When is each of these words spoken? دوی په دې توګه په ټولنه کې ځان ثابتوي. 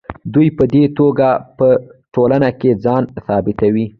دوی 0.33 0.47
په 0.57 0.63
دې 0.73 0.83
توګه 0.99 1.27
په 1.57 1.67
ټولنه 2.13 2.49
کې 2.59 2.71
ځان 2.83 3.03
ثابتوي. 3.25 3.85